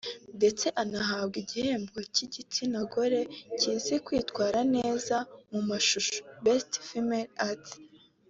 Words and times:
Ndetse 0.37 0.65
anahabwa 0.81 1.35
igihembo 1.43 1.97
cy’igitsina 2.13 2.79
gore 2.93 3.21
kizi 3.59 3.95
kwitwara 4.05 4.59
neza 4.75 5.15
mu 5.51 5.61
mashusho 5.69 6.19
“Best 6.45 6.69
Female 6.87 7.29
Act” 7.49 7.67